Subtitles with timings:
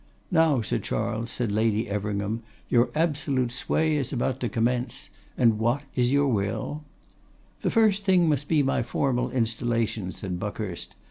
[0.31, 5.11] 'Now, Sir Charles,' said Lady Everingham, 'your absolute sway is about to commence.
[5.37, 6.83] And what is your will?'
[7.61, 10.95] 'The first thing must be my formal installation,' said Buckhurst.